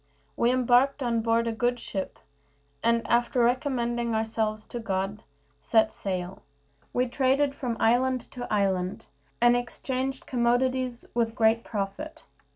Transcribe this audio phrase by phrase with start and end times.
[0.35, 2.17] We embarked on board a good ship,
[2.81, 5.21] and, after recommending ourselves to God,
[5.61, 6.41] set sail.
[6.91, 9.05] We traded from island to island,
[9.39, 12.23] and exchanged commodities with great profit.